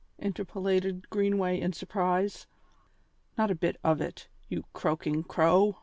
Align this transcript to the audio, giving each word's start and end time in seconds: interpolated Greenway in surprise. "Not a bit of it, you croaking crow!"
interpolated 0.17 1.07
Greenway 1.11 1.59
in 1.61 1.73
surprise. 1.73 2.47
"Not 3.37 3.51
a 3.51 3.53
bit 3.55 3.77
of 3.83 4.01
it, 4.01 4.27
you 4.49 4.63
croaking 4.73 5.21
crow!" 5.25 5.77